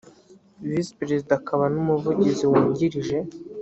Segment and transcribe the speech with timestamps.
[0.67, 3.17] visi perezida akaba n umuvugizi wungirije